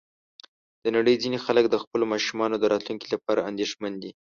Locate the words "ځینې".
1.23-1.37